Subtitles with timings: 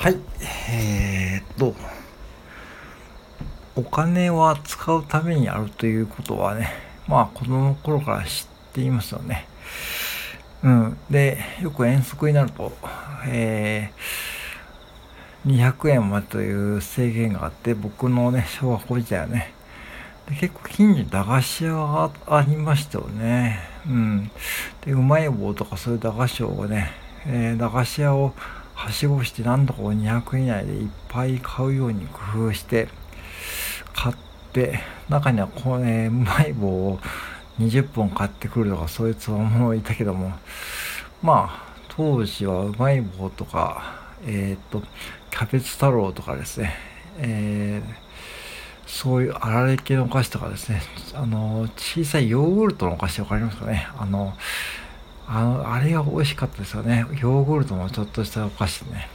[0.00, 0.16] はい。
[0.70, 1.74] えー、っと
[3.76, 6.70] お金は使うためにあるということはね
[7.06, 9.46] まあ子供の頃から知っていますよね。
[10.64, 10.96] うん。
[11.10, 12.72] でよく遠足になると
[13.28, 19.52] えー、200円までという制限があって僕のね小学校時代はね
[20.30, 23.58] で結構近所に駄菓子屋がありましたよね。
[23.86, 24.30] うん。
[24.80, 26.90] でうまい棒とかそういう駄菓子をね、
[27.26, 28.32] えー、駄菓子屋を
[28.80, 32.88] はしごして何度か200円以内でいっぱい買うように工夫して
[33.94, 34.16] 買っ
[34.54, 34.80] て
[35.10, 36.98] 中にはこうねうまい棒を
[37.58, 40.32] 20本買ってくるとかそういうつわものいたけども
[41.22, 44.80] まあ当時はうまい棒とかえっ、と
[45.30, 46.74] キャベツ太郎とかですね
[47.18, 48.10] えー
[48.86, 50.82] そういうあられ系のお菓子とかですね、
[51.14, 53.86] あの、小さいヨーグルトのお菓子わかりますかね？
[53.96, 54.34] あの、
[55.32, 57.06] あの、あれが美味しかったですよね。
[57.22, 59.08] ヨーグルトのちょっとしたお菓子ね。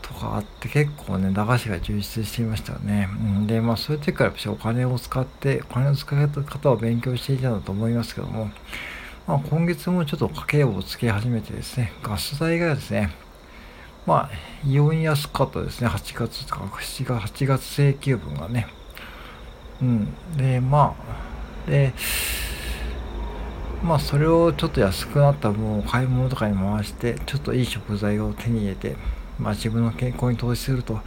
[0.00, 3.08] とかあって結構ね、駄菓子が充実していましたよね。
[3.10, 8.50] うん、で、まあそういう時からやっぱりお金を使って、お金の使い方を勉強していたんだと思いますけども、
[9.26, 13.10] まあ今月もちょっと家計簿をつけ始めてですね、ガス代がですね、
[14.06, 14.30] まあ、
[14.64, 15.88] 異様に安かったですね。
[15.88, 18.66] 8月とか7月、8月請求分がね。
[19.80, 20.36] うん。
[20.36, 20.94] で、ま
[21.66, 21.92] あ、で、
[23.82, 28.96] まあ、それをちょっと安くなった分を買い物とかに回して、ちょっといい食材を手に入れて、
[29.38, 31.00] まあ、自分の健康に投資すると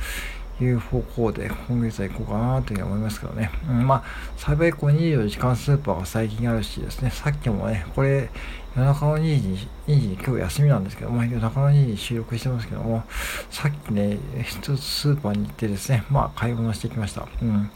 [0.62, 3.50] いう方向で今月は行こうかなというふうに思いますけどね。
[3.70, 4.04] うん、まあ、
[4.38, 8.30] 幸いこう24時間スーパーが最近あるしですね、さっきもね、これ
[8.76, 13.04] 夜中の2時に、2時に今日休みなんですけども、夜中の2時に収録してますけども、
[13.50, 17.28] さっきね、一つスーパーに行ってですね、まあ買い物してきました。
[17.42, 17.72] うん。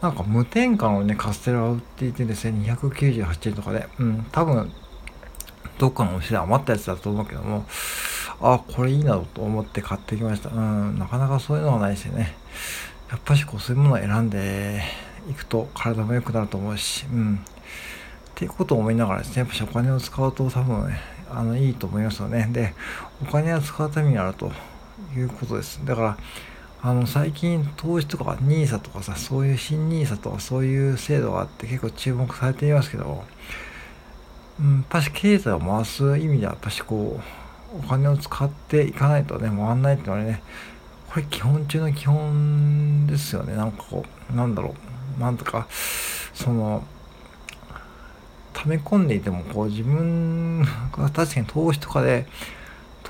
[0.00, 4.72] なんか無添加のね、カステラを売っていてですね、298円とかで、うん、多分、
[5.78, 7.66] どっかのお店で余ったやつだと思うけども、
[8.40, 10.48] あ、これいいなと思って買ってきました。
[10.48, 12.34] うん、なかなかそういうのはないですよね。
[13.10, 14.82] やっぱしこう、そういうものを選んで
[15.30, 17.36] いくと体も良くなると思うし、うん。
[17.36, 17.38] っ
[18.34, 20.98] ていうことを思いながらですね、やっぱしお金を使うと多分、ね、
[21.30, 22.48] あの、いいと思いますよね。
[22.50, 22.72] で、
[23.22, 24.50] お金を使うためにあると
[25.14, 25.84] いうことです。
[25.84, 26.18] だから、
[26.82, 33.24] あの、最近投資とか NISA とかさ、そういう新 NISA とかそういう制度があって結構注目されていますけど、
[34.58, 37.20] うん、やっぱし経済を回す意味では、やっぱしこ
[37.74, 40.42] う、お金を使っていかないとね、回んないっていうのはね、
[41.08, 43.54] これ基本中の基本ですよね。
[43.54, 44.74] なんかこう、なんだろ
[45.18, 45.66] う、なんとか、
[46.32, 46.82] その、
[48.54, 52.26] 溜め込んでいてもこう自分が確かに投資とかで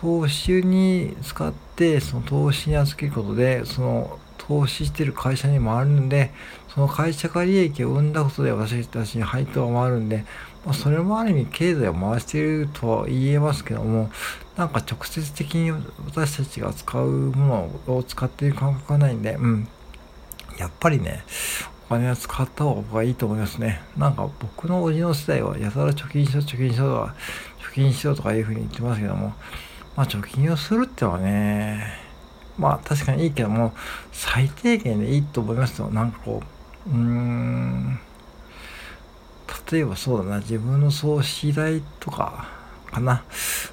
[0.01, 6.31] 投資に使ってその投資に預けることでその投資してる会社に回るんで
[6.75, 10.25] その会社が利益を生んだことで私たちに配当が回るんで、
[10.65, 14.11] まあ、それもある意味経済を回しているとは言えますけども
[14.57, 15.71] なんか直接的に
[16.07, 19.69] 私たちが使うものを使っている感覚がないんで、うん、
[20.59, 21.25] やっぱりね
[21.87, 23.83] お金は使った方がいいと思いますね。
[23.97, 27.15] なんか僕のおじの世代はやたら貯金しろ、貯金しろとか、
[27.59, 29.35] 貯金しろとかいうふうに言ってますけども、
[29.97, 31.85] まあ貯金をするってはね、
[32.59, 33.73] まあ確かにいいけども、
[34.13, 35.91] 最低限でいいと思いますよ。
[35.91, 36.43] なんかこ
[36.87, 38.01] う、うーん、
[39.71, 42.49] 例えばそうだな、自分の葬式代とか、
[42.91, 43.23] かな。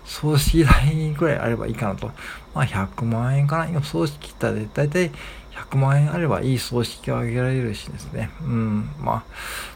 [0.06, 2.08] 葬式代ぐらいあればいいかなと。
[2.54, 3.68] まあ100万円かな。
[3.68, 5.12] 今葬式ったらだいたい
[5.58, 8.30] 100万円あればいい葬式をあげられるしですね。
[8.42, 8.90] うん。
[9.00, 9.24] まあ、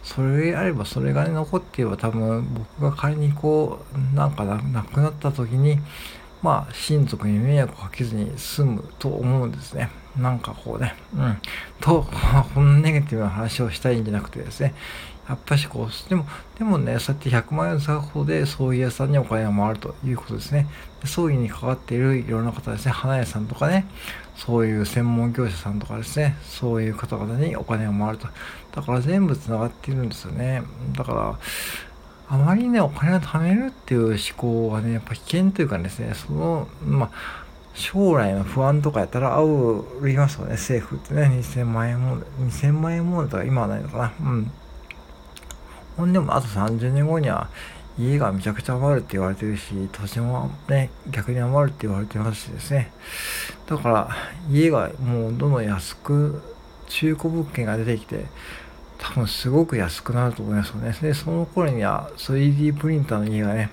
[0.03, 5.79] それあればそれが、ね、残っていれば多分僕が仮にこう、なんかなくなった時に、
[6.41, 9.89] まあ、親族に迷惑をかけずに済むと思うんですね。
[10.17, 11.37] なんかこうね、うん。
[11.79, 12.05] と、
[12.53, 14.73] このネガティブな話をしたいんじゃなくてですね、
[15.29, 16.25] やっぱしこう、でも、
[16.57, 20.67] でもね、そうやって100万円使うことで、葬儀屋さんにお金が回るということですね。
[21.01, 23.85] で葬儀に関わっているいろんな方ですね、花屋さんとかね、
[24.35, 28.27] そういう専門業者さんとかですね、そういう方々にお金が回ると。
[28.73, 30.63] だから全部繋がっているんですよね。
[30.93, 31.39] だから、
[32.31, 37.11] あまりね、お金を貯めるっていう思考はね、やっぱ危険というかですね、その、まあ、
[37.73, 44.13] 将来の不安とかやったら煽りますよね、政府ってね、2000万円も、2000万円もとか今はないのかな。
[44.21, 44.51] うん。
[45.97, 47.49] ほんでもあと30年後には
[47.99, 52.93] 家がめちゃくちゃ余るって言われてるし、土地もね、逆に余るって言われてますしですね。
[53.67, 54.09] だから、
[54.49, 56.41] 家がもうどんどん安く、
[56.87, 58.25] 中古物件が出てきて、
[59.01, 60.95] 多分すごく安くなると思いますよね。
[61.01, 63.71] で、その頃には 3D プリンターの家がね、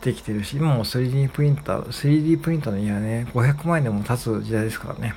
[0.00, 5.14] 出てきてるし、今も 3D プリンター、3D プリンターの家はね、500万円でも経つ時代ですからね。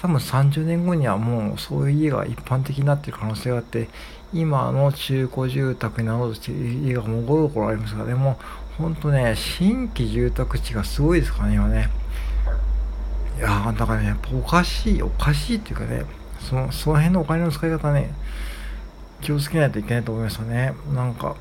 [0.00, 3.88] 多分30年後にはもうそういう家が一般的になってる可能性があって、
[4.32, 8.38] 今の中古住宅になろうとしている家がもう5ろありますからね、も
[8.78, 11.90] う本当ね、新規住宅地がすごいですからね、今ね。
[13.40, 16.04] なかなからね、やっぱおかしい、おかしいっていうかね、
[16.40, 18.12] その、その辺のお金の使い方ね、
[19.20, 20.74] 気をつけないといけないと思いますよね。
[20.94, 21.36] なんか、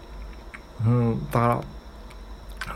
[0.86, 1.62] うん、だから、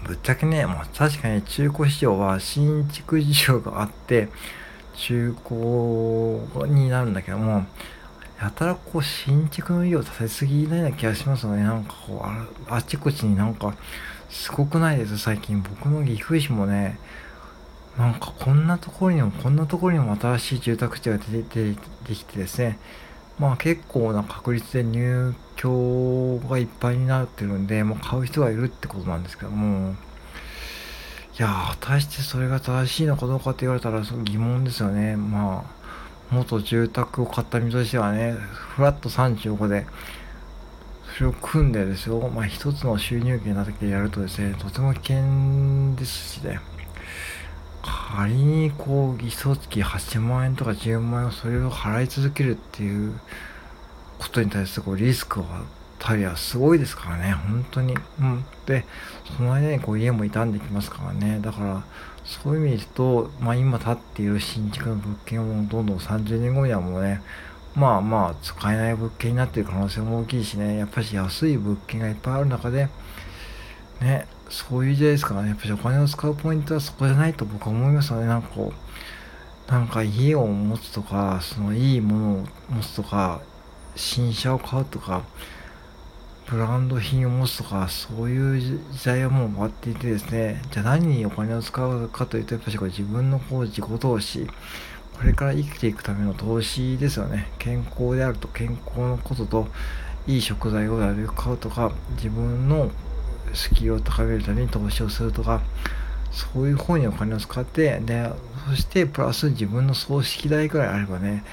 [0.03, 4.29] ぶっちゃけね、まあ、確かに中古市場は新築事情があって、
[4.95, 7.65] 中古になるんだけども、
[8.41, 11.63] やたらこう新築の家を建てすぎないような気がしますよね。
[11.63, 12.27] なんかこう
[12.71, 13.73] あ、あちこちになんか、
[14.29, 15.61] すごくないです最近。
[15.61, 16.97] 僕の岐阜市もね、
[17.97, 21.73] なんかこんなところにもこんなところにも新しい住宅地が出て
[22.07, 22.79] できてですね、
[23.37, 29.95] まあ結構な確率で入居がいっぱいになってるんで、まあ、買う人がいるってことなんですけども、
[31.37, 35.15] いや果たしてそれが正しいのかどうかって言われたら疑問ですよね。
[35.15, 39.85] まあ、元住宅を買った身としてはね、フラット35で、
[41.15, 46.59] それを組んでですよ、まあ一つの収入源なだけでやるとですね、とても危険ですしね。
[48.15, 53.13] 仮にこう、一月8万円とか10万円をそれを払い続けるっていう
[54.19, 55.63] ことに対してこうリスクは
[55.97, 57.95] たりはすごいですからね、本当に。
[58.19, 58.43] うん。
[58.65, 58.85] で、
[59.37, 61.39] その間にこう家も傷んできますからね。
[61.41, 61.83] だから、
[62.25, 67.21] そういう意味ですと、まあ今建っている新築の物件をどんどん30年後にはもうね、
[67.75, 72.89] まあまあ使えない物件になっている可能性も大きいしね、やっぱり安い物件がいっぱいある中で、
[74.01, 78.27] ね、そういう時代ですからね、やっぱりお金を使うポイントはそこじゃないと僕は思いますよね。
[78.27, 78.73] なんかこ
[79.69, 83.39] う、なんか家を持つとか、そのいいものを持つとか、
[83.95, 85.23] 新車を買うとか、
[86.47, 94.47] ブランド品を持つとか、そういう時代はもう終わっていてですね、じゃあ何にお金を使うかというと、やっぱりこれ自分のこう自己投資、
[95.17, 97.49] これから生きていくための投資ですよね。
[97.57, 99.67] 健康であると健康のことと、
[100.27, 102.91] いい食材をなるべく買うとか、自分の
[103.53, 105.61] スキルを高めるために投資をするとか、
[106.31, 108.31] そういう方にお金を使って、で、
[108.69, 111.43] そしてプラス自分の葬式代ぐらいあればね、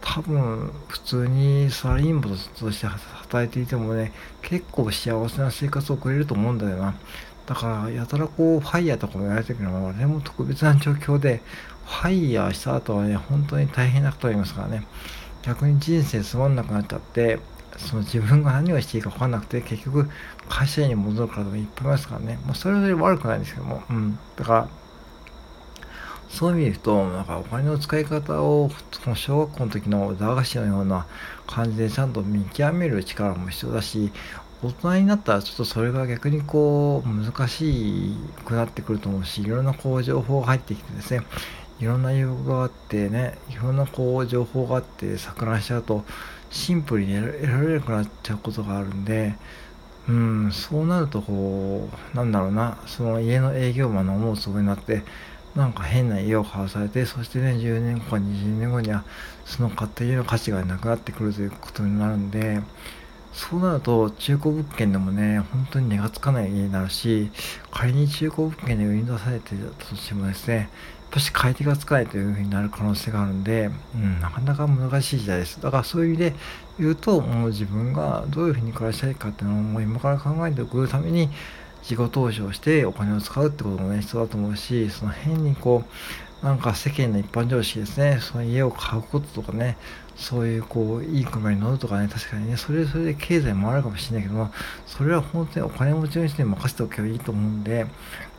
[0.00, 4.12] 多分普通にサラリーマンとして働いていてもね、
[4.42, 6.94] 結構幸せな生活を送れると思うんだよな。
[7.46, 11.40] だから、やたらこう、ファイヤーとかも言われてるけども、あれも特別な状況で、
[11.86, 14.86] ファイヤーした後はね、本当に大変なことありますからね。
[15.42, 17.38] 逆に人生つまんなくなっちゃって、
[17.76, 20.08] その自分が何をしていいか分かんなくて、結局
[20.48, 22.38] 会社に戻る方もいっぱいいますからね。
[22.46, 23.82] まあ、それぞれ悪くないんですけども。
[23.88, 24.18] うん。
[24.36, 24.68] だから、
[26.28, 31.06] そういう意味で言うと、なんかお金の使い方を、その小学校の時の駄菓子のような
[31.46, 34.12] 感じでちゃんと見極める力も必要だし、
[34.62, 38.12] 大人になったらちょっとそれが逆にこう難し
[38.44, 41.22] くなってくると思うし、いろんなこう情報が入ってきてですね、
[41.78, 46.04] いろんな用語があってね、いろんなこう情報があって錯乱しちゃうと、
[46.50, 49.34] シンプルに得られなくなっちゃうことがあるんで、
[50.08, 55.02] うん、そうなるとこう、なんだろうな、その家の営業マンの思うつぼになって、
[55.54, 59.04] なんか変な家を買わされて、そしてね、10年後か20年後には、
[59.44, 62.60] その買った家の価値がなくなってくるということになるんで、
[63.32, 67.30] そうなると、中古物件でもね、本当に値がつかない家になるし、
[67.70, 70.70] 仮に中古物件で売り出されてたとしてもですね、
[71.10, 75.60] ぱし買い手がつかないというふうになる可能性があるんで、うん、なかなか難しい時代です。
[75.60, 76.34] だからそういう意味で
[76.78, 81.30] 言うと、もう自分がどういうふうに暮らしたいかっていうのをもう今から考えておくために、
[81.82, 85.84] 自己投資をしてお金を使うってこともね、必要だと思うし、その変にこ
[86.42, 89.76] う、なんか世間の一般常識ですね、その家を買うこととかね、
[90.18, 94.50] そういうこう、いい車に乗るとかね、確かにね、それそれで経済もあるかもしれないけども、
[94.84, 97.86] それは本当にお金持ちの人に任せておけばいいと思うんで、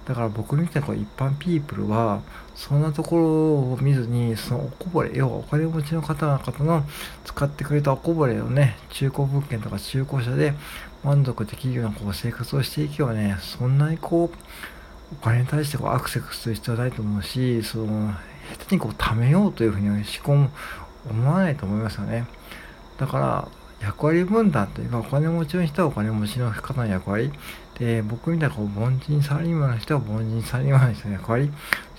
[0.05, 2.21] だから僕みたいなこう一般ピープルは、
[2.53, 3.23] そんなところ
[3.73, 6.83] を見ずに、そのおこぼれ、要はお金持ちの方々の
[7.23, 10.53] 使ってくれたおこぼれをね、中古物件とか中古車で
[11.03, 14.37] 満足できるようなこう生活をしていけばね、そんなにこう、
[15.13, 18.13] お金に対してこうアクセスする必要はないと思うし、その、
[18.57, 20.49] 下手にこう貯めようというふうに思考も
[21.09, 22.25] 思わないと思いますよね。
[22.97, 23.47] だから、
[23.81, 27.31] 役割分担というか、お金持ちの人はお金持ちの方の役割。
[27.77, 31.51] で、僕みたいなこう凡人サラリーマンの人は凡人サラリーマンの人の役割。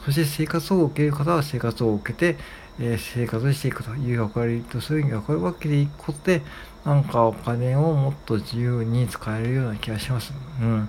[0.04, 2.36] そして生活を受ける方は生活を受けて、
[2.78, 6.42] えー、生活していくという役割と、そういう役割分けていくことで、
[6.84, 10.32] なんかお金をもっと自由に使えるような気がします。
[10.60, 10.88] うん。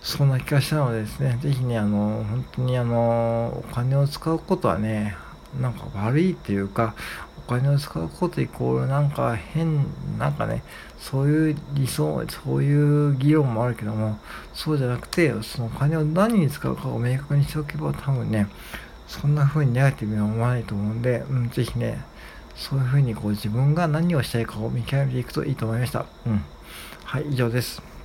[0.00, 5.16] そんな気がしたのでですね、ぜひね、あの、本当にあの、お金を使うことはね、
[5.60, 6.94] なんか悪いっていうか、
[7.46, 9.86] お金を使うことイコールなんか変、
[10.18, 10.62] なんかね、
[10.98, 14.18] そういう理想、そういう議論もあるけども、
[14.54, 18.48] そうじゃなくて、そのお金を何に使うかを明確にしておけば多分ね、
[19.06, 22.04] そんな風にネガティブに思わないと思うんで、うん、ぜひね、
[22.56, 26.06] そういう風にこう自分が何をしたいかを見極めていくといいと思いました。
[26.26, 26.42] うん。
[27.04, 27.95] はい、以上です。